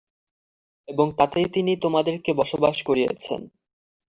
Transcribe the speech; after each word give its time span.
এবং 0.87 1.07
তাতেই 1.17 1.47
তিনি 1.53 1.71
তোমাদেরকে 1.75 2.31
বসবাস 2.33 2.77
করিয়েছেন। 2.85 3.41